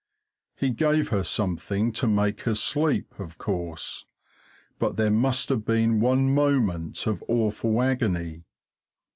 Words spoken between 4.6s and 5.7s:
but there must have